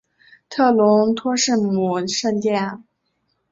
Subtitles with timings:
[0.49, 2.83] 特伦托圣母圣殿。